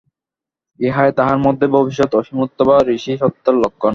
[0.79, 3.89] ইহাই তাহার মধ্যে ভবিষ্যৎ অসীমত্ব বা ঐশী সত্তার লক্ষণ।